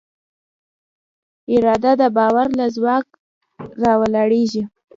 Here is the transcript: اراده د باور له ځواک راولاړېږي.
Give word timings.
اراده 1.53 1.91
د 2.01 2.03
باور 2.17 2.47
له 2.59 2.65
ځواک 2.75 3.05
راولاړېږي. 3.83 4.63